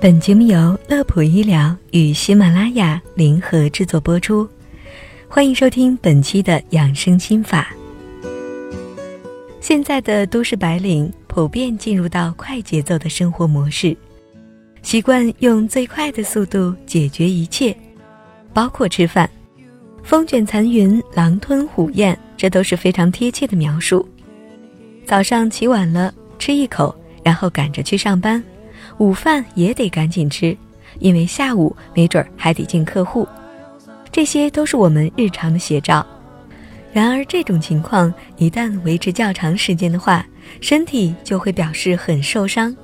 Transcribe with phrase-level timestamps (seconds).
[0.00, 4.48] 本节目由乐普医疗与喜马拉雅联合制作播出，
[5.26, 7.74] 欢迎收听本期的养生心法。
[9.60, 13.96] 现在的都市白领普遍进入到快节奏的生活模式，
[14.82, 17.76] 习惯用最快的速度解决一切，
[18.54, 19.28] 包括吃饭。
[20.04, 24.08] 风卷残云，狼吞虎咽，这都是非常贴切的描述。
[25.04, 26.94] 早上起晚了，吃一口，
[27.24, 28.40] 然后赶着去上班。
[28.98, 30.56] 午饭也得赶紧吃，
[30.98, 33.26] 因为下午没准还得见客户，
[34.10, 36.04] 这些都是我们日常的写照。
[36.92, 40.26] 然而，这种情况一旦维持较长时间的话，
[40.60, 42.74] 身体就会表示很受伤。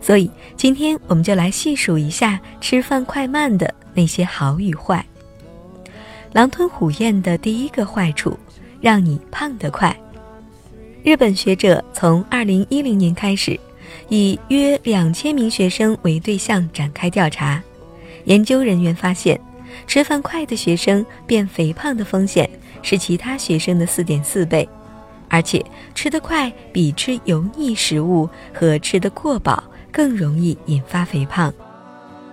[0.00, 5.04] 所以，今天我们就来细数一下吃饭快慢的那些好与坏。
[6.32, 8.38] 狼吞虎咽的第一个坏处，
[8.80, 9.96] 让你胖得快。
[11.02, 13.58] 日本学者从2010年开始。
[14.08, 17.62] 以约两千名学生为对象展开调查，
[18.24, 19.40] 研究人员发现，
[19.86, 22.48] 吃饭快的学生变肥胖的风险
[22.82, 24.68] 是其他学生的四点四倍，
[25.28, 31.52] 而且吃得快比吃油腻食物和吃得过饱更容易引发肥胖，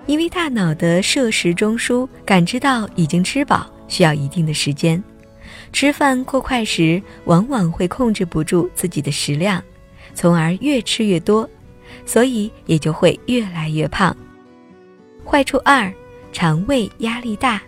[0.05, 5.01] 因为大脑的摄食中枢感知到已经吃饱需要一定的时间，
[5.73, 9.63] 吃饭过快时往往会控制不住自己的食量。
[10.13, 11.49] 从而越吃越多，
[12.05, 14.15] 所以也就会越来越胖。
[15.25, 15.91] 坏处二，
[16.31, 17.61] 肠胃压力大。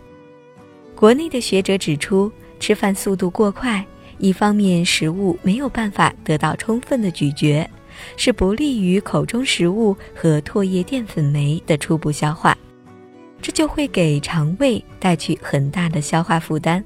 [0.96, 3.86] 国内的学者指出，吃饭速度过快，
[4.18, 7.70] 一方面食物没有办法得到充分的咀嚼，
[8.16, 12.58] 是不利于口中食物和唾液淀粉酶的初步消化，
[13.42, 16.84] 这就会给肠胃带去很大的消化负担。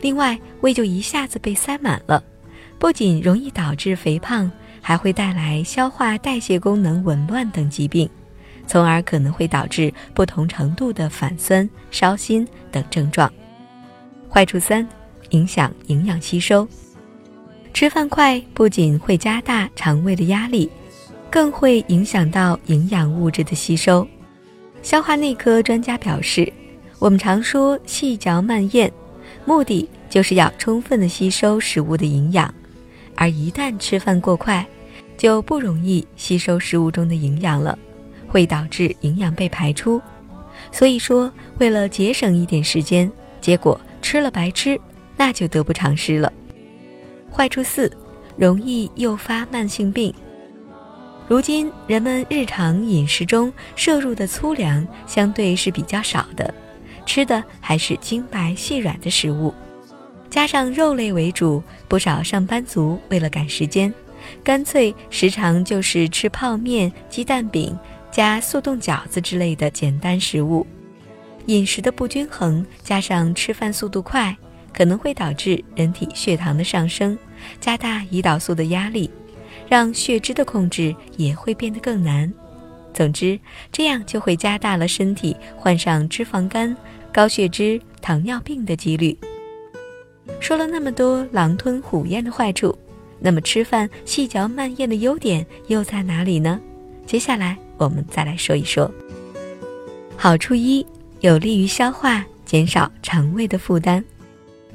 [0.00, 2.22] 另外，胃就一下子被塞满了，
[2.78, 4.50] 不仅容易导致肥胖。
[4.82, 8.10] 还会带来消化代谢功能紊乱等疾病，
[8.66, 13.32] 从而可能会导致不同程度的反酸、烧心等症状。
[14.28, 14.86] 坏处三，
[15.30, 16.66] 影响营养吸收。
[17.72, 20.70] 吃饭快不仅会加大肠胃的压力，
[21.30, 24.06] 更会影响到营养物质的吸收。
[24.82, 26.52] 消化内科专家表示，
[26.98, 28.92] 我们常说细嚼慢咽，
[29.44, 32.52] 目的就是要充分的吸收食物的营养。
[33.22, 34.66] 而一旦吃饭过快，
[35.16, 37.78] 就不容易吸收食物中的营养了，
[38.26, 40.02] 会导致营养被排出。
[40.72, 43.08] 所以说，为了节省一点时间，
[43.40, 44.76] 结果吃了白吃，
[45.16, 46.32] 那就得不偿失了。
[47.30, 47.88] 坏处四，
[48.36, 50.12] 容易诱发慢性病。
[51.28, 56.52] 如今人们日常饮食中摄入的粗粮相对是比较少的，
[57.06, 59.54] 吃的还是精白细软的食物。
[60.32, 63.92] 加上肉类为主，不少上班族为了赶时间，
[64.42, 67.78] 干脆时常就是吃泡面、鸡蛋饼
[68.10, 70.66] 加速冻饺子之类的简单食物。
[71.48, 74.34] 饮食的不均衡，加上吃饭速度快，
[74.72, 77.18] 可能会导致人体血糖的上升，
[77.60, 79.10] 加大胰岛素的压力，
[79.68, 82.32] 让血脂的控制也会变得更难。
[82.94, 83.38] 总之，
[83.70, 86.74] 这样就会加大了身体患上脂肪肝、
[87.12, 89.14] 高血脂、糖尿病的几率。
[90.40, 92.76] 说了那么多狼吞虎咽的坏处，
[93.18, 96.60] 那么吃饭细嚼慢咽的优点又在哪里呢？
[97.06, 98.90] 接下来我们再来说一说。
[100.16, 100.86] 好处一，
[101.20, 104.02] 有利于消化，减少肠胃的负担。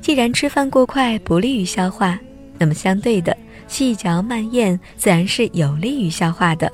[0.01, 2.19] 既然吃饭过快不利于消化，
[2.57, 3.35] 那么相对的，
[3.67, 6.71] 细嚼慢咽自然是有利于消化的。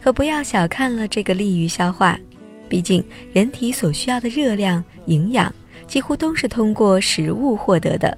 [0.00, 2.18] 可不要小看了这个利于消化，
[2.68, 5.52] 毕竟人体所需要的热量、营养。
[5.88, 8.16] 几乎都是通过食物获得的，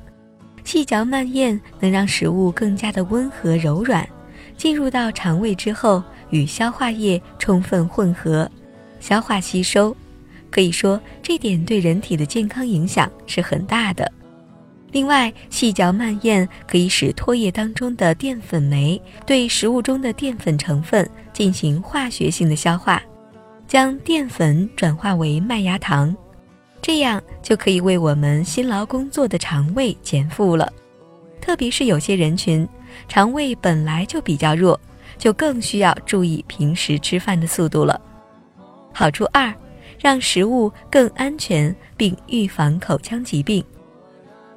[0.65, 4.07] 细嚼慢咽能让食物更加的温和柔软，
[4.57, 8.51] 进入到肠胃之后与消化液充分混合，
[8.99, 9.97] 消化吸收。
[10.51, 14.11] 可以说这点对人体的健康影响是很大的。
[14.91, 23.01] 另外，细嚼慢咽可以使唾液当中的淀粉酶对食物中的淀粉成分进行化学性的消化，
[23.69, 26.13] 将淀粉转化为麦芽糖。
[26.83, 30.73] 这样就可以为我们辛劳工作的肠胃减负了，
[31.41, 32.67] 特别是有些人群，
[33.07, 34.79] 肠胃本来就比较弱，
[35.19, 38.01] 就更需要注意平时吃饭的速度了。
[38.93, 39.53] 好处二，
[39.99, 43.63] 让食物更安全，并预防口腔疾病。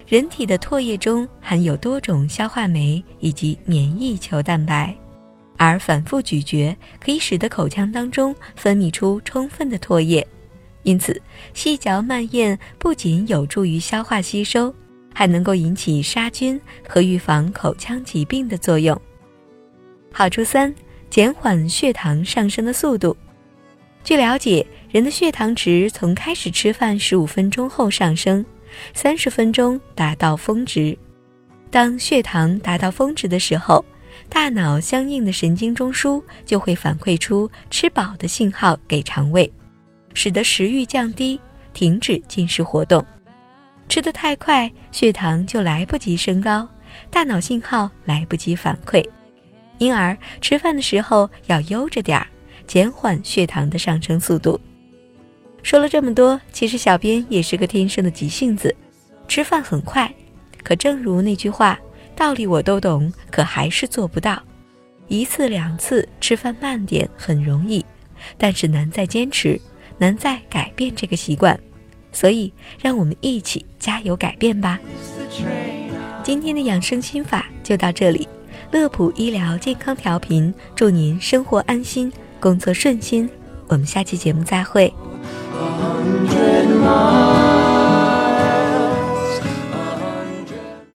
[0.07, 4.95] 人体的唾液中含有多种消化酶以及免疫球蛋白，
[5.57, 10.25] 而反复咀嚼可以使得口腔当中分泌出充分的唾液。
[10.83, 11.19] 因此，
[11.53, 14.73] 细嚼慢咽不仅有助于消化吸收，
[15.13, 18.99] 还能够引起杀菌和预防口腔疾病的作用。
[20.11, 20.73] 好处三，
[21.09, 23.15] 减缓血糖上升的速度。
[24.03, 28.45] 据了解，人的血糖值从开始吃饭十五分钟后上升，
[28.93, 30.97] 三十分钟达到峰值。
[31.71, 33.83] 当血糖达到峰值的时候，
[34.27, 39.51] 大脑相应的神经中枢就会反馈出吃饱的信号给肠胃，
[40.13, 41.39] 使得食欲降低，
[41.73, 43.05] 停止进食活动。
[43.89, 46.67] 吃得太快，血糖就来不及升高，
[47.09, 49.05] 大脑信号来不及反馈，
[49.77, 52.27] 因而吃饭的时候要悠着点儿，
[52.65, 54.59] 减缓血糖的上升速度。
[55.61, 58.75] 说了这么多，其实小编也是个天生的急性子，
[59.27, 60.13] 吃饭很快，
[60.63, 61.79] 可正如那句话。
[62.15, 64.39] 道理我都懂，可还是做不到。
[65.07, 67.83] 一次两次吃饭慢点很容易，
[68.37, 69.59] 但是难在坚持，
[69.97, 71.59] 难在改变这个习惯。
[72.11, 74.79] 所以，让我们一起加油改变吧。
[76.23, 78.27] 今天的养生心法就到这里，
[78.71, 83.29] 乐普医疗健康调频，祝您生活安心，工作顺心。
[83.67, 84.93] 我们下期节目再会。